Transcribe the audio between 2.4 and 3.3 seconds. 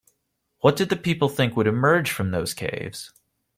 caves?